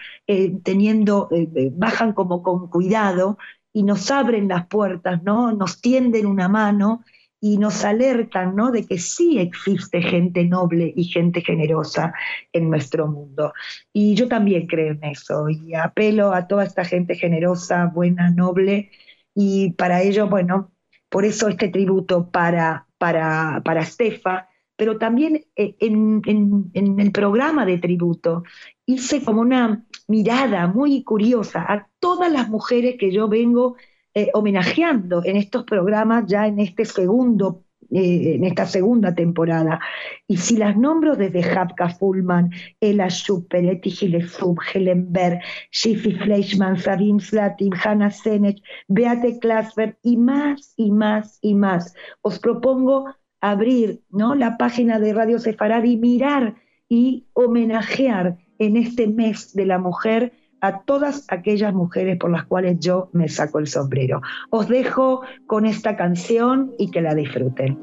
teniendo, 0.62 1.28
bajan 1.72 2.12
como 2.12 2.40
con 2.40 2.68
cuidado 2.68 3.36
y 3.72 3.82
nos 3.82 4.10
abren 4.10 4.48
las 4.48 4.66
puertas, 4.66 5.22
¿no? 5.22 5.52
Nos 5.52 5.80
tienden 5.80 6.26
una 6.26 6.48
mano 6.48 7.04
y 7.40 7.58
nos 7.58 7.84
alertan, 7.84 8.56
¿no? 8.56 8.70
De 8.70 8.86
que 8.86 8.98
sí 8.98 9.38
existe 9.38 10.02
gente 10.02 10.44
noble 10.44 10.92
y 10.96 11.04
gente 11.04 11.40
generosa 11.40 12.12
en 12.52 12.70
nuestro 12.70 13.06
mundo. 13.06 13.52
Y 13.92 14.14
yo 14.14 14.28
también 14.28 14.66
creo 14.66 14.92
en 14.92 15.04
eso 15.04 15.48
y 15.48 15.74
apelo 15.74 16.32
a 16.32 16.48
toda 16.48 16.64
esta 16.64 16.84
gente 16.84 17.14
generosa, 17.14 17.86
buena, 17.86 18.30
noble 18.30 18.90
y 19.34 19.72
para 19.72 20.02
ello, 20.02 20.28
bueno, 20.28 20.72
por 21.08 21.24
eso 21.24 21.48
este 21.48 21.68
tributo 21.68 22.30
para, 22.30 22.88
para, 22.98 23.62
para 23.64 23.84
Stefa, 23.84 24.47
pero 24.78 24.96
también 24.96 25.44
eh, 25.56 25.74
en, 25.80 26.22
en, 26.24 27.00
el 27.00 27.10
programa 27.10 27.66
de 27.66 27.78
tributo 27.78 28.44
hice 28.86 29.24
como 29.24 29.40
una 29.40 29.84
mirada 30.06 30.68
muy 30.68 31.02
curiosa 31.02 31.60
a 31.68 31.88
todas 31.98 32.30
las 32.30 32.48
mujeres 32.48 32.94
que 32.96 33.10
yo 33.10 33.28
vengo 33.28 33.74
eh, 34.14 34.30
homenajeando 34.34 35.22
en 35.24 35.36
estos 35.36 35.64
programas 35.64 36.26
ya 36.28 36.46
en 36.46 36.60
este 36.60 36.84
segundo 36.84 37.64
eh, 37.90 38.34
en 38.34 38.44
esta 38.44 38.66
segunda 38.66 39.14
temporada. 39.14 39.80
Y 40.26 40.36
si 40.36 40.58
las 40.58 40.76
nombro 40.76 41.16
desde 41.16 41.42
Hapka 41.42 41.88
Fullman, 41.88 42.50
Ella 42.80 43.08
Schupper, 43.08 43.64
Eti 43.64 43.90
Gilesub, 43.90 44.58
Helen 44.74 45.10
Berg, 45.10 45.40
Shifi 45.72 46.12
Fleischmann, 46.12 46.76
Sabine 46.76 47.18
Slatin, 47.18 47.72
Hannah 47.72 48.10
Senech, 48.10 48.62
Beate 48.88 49.38
Klasberg 49.38 49.96
y 50.02 50.18
más 50.18 50.74
y 50.76 50.92
más 50.92 51.38
y 51.40 51.54
más. 51.54 51.94
Os 52.20 52.38
propongo 52.38 53.06
abrir 53.41 54.01
¿no? 54.09 54.35
la 54.35 54.57
página 54.57 54.99
de 54.99 55.13
Radio 55.13 55.39
Sefarad 55.39 55.83
y 55.83 55.97
mirar 55.97 56.55
y 56.87 57.27
homenajear 57.33 58.37
en 58.59 58.77
este 58.77 59.07
mes 59.07 59.53
de 59.53 59.65
la 59.65 59.79
mujer 59.79 60.33
a 60.61 60.83
todas 60.83 61.25
aquellas 61.27 61.73
mujeres 61.73 62.17
por 62.17 62.31
las 62.31 62.45
cuales 62.45 62.79
yo 62.79 63.09
me 63.11 63.27
saco 63.27 63.59
el 63.59 63.67
sombrero. 63.67 64.21
Os 64.49 64.69
dejo 64.69 65.21
con 65.45 65.65
esta 65.65 65.97
canción 65.97 66.73
y 66.77 66.89
que 66.91 67.01
la 67.01 67.13
disfruten. 67.13 67.77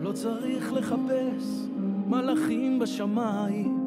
לא 0.00 0.12
צריך 0.12 0.72
לחפש 0.72 1.68
מלאכים 2.06 2.78
בשמיים, 2.78 3.78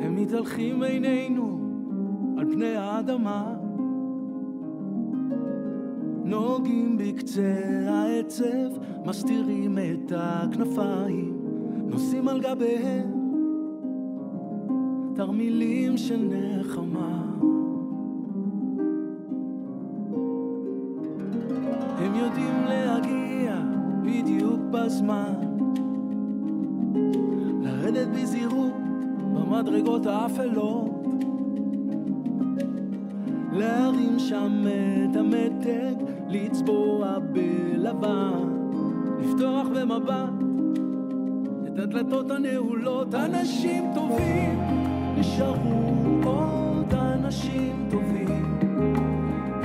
הם 0.00 0.16
מתהלכים 0.16 0.80
בינינו 0.80 1.60
על 2.38 2.46
פני 2.52 2.76
האדמה. 2.76 3.59
נוגעים 6.31 6.97
בקצה 6.97 7.53
העצב, 7.87 8.69
מסתירים 9.05 9.77
את 9.77 10.11
הכנפיים, 10.15 11.37
נוסעים 11.85 12.27
על 12.27 12.39
גביהם 12.39 13.11
תרמילים 15.15 15.97
של 15.97 16.29
נחמה. 16.29 17.23
הם 21.97 22.15
יודעים 22.15 22.63
להגיע 22.63 23.61
בדיוק 24.03 24.59
בזמן, 24.71 25.33
לרדת 27.61 28.07
בזהירות 28.07 28.73
במדרגות 29.33 30.05
האפלות, 30.05 31.05
להרים 33.53 34.19
שם 34.19 34.63
את 35.11 35.15
המתג, 35.15 36.20
לצבוע 36.31 37.17
בלבן, 37.19 38.47
לפתוח 39.19 39.67
במבט 39.67 40.33
את 41.67 41.79
הדלתות 41.79 42.31
הנעולות, 42.31 43.15
אנשים 43.15 43.91
טובים 43.95 44.59
נשארו 45.17 45.95
עוד 46.23 46.93
אנשים 46.93 47.87
טובים. 47.89 48.59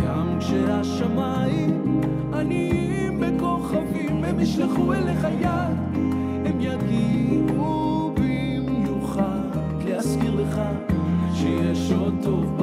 גם 0.04 0.38
כשהשמיים 0.40 2.00
עניים 2.34 3.20
בכוכבים 3.20 4.24
הם 4.24 4.40
ישלחו 4.40 4.92
אליך 4.92 5.26
יד 5.40 5.76
הם 6.46 6.60
יגיעו 6.60 8.12
במיוחד. 8.14 9.48
להזכיר 9.84 10.34
לך 10.34 10.60
שיש 11.34 11.92
עוד 11.92 12.14
טוב 12.22 12.55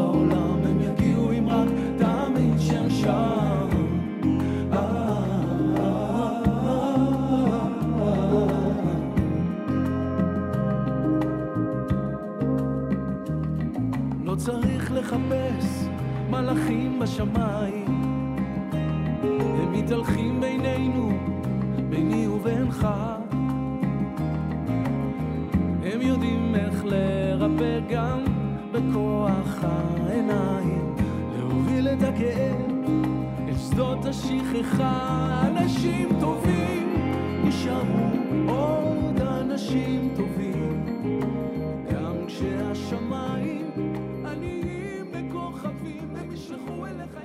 מלאכים 16.33 16.99
בשמיים. 16.99 17.85
הם 19.23 19.71
מתהלכים 19.71 20.41
בינינו, 20.41 21.11
ביני 21.89 22.27
ובינך. 22.27 22.87
הם 25.83 26.01
יודעים 26.01 26.55
איך 26.55 26.85
לרפא 26.85 27.79
גם 27.89 28.19
בכוח 28.71 29.63
העיניים. 29.63 30.95
להוביל 31.37 31.87
את 31.87 32.01
הכאב 32.01 32.71
אל 33.47 33.57
שדות 33.57 34.05
השכחה. 34.05 35.41
אנשים 35.47 36.09
טובים 36.19 36.93
נשארו 37.43 38.09
עוד 38.47 39.21
אנשים 39.21 40.09
טובים. 40.15 40.85
גם 41.91 42.15
כשהשמיים 42.27 43.42
נשלחו 46.53 46.85
אליך 46.87 47.22